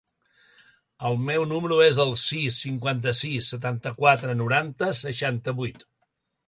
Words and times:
El 1.09 1.17
meu 1.25 1.45
número 1.51 1.77
es 1.89 1.99
el 2.05 2.13
sis, 2.23 2.57
cinquanta-sis, 2.63 3.51
setanta-quatre, 3.55 4.37
noranta, 4.43 4.93
seixanta-vuit. 5.03 5.89